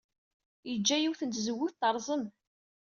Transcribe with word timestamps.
Yeǧǧa 0.69 0.97
yiwet 0.97 1.21
n 1.23 1.29
tzewwut 1.29 1.77
terẓem. 1.81 2.23